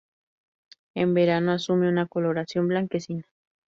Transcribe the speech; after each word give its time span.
En 0.95 1.13
verano 1.13 1.51
asume 1.51 1.87
una 1.87 2.07
coloración 2.07 2.67
blanquecina. 2.67 3.23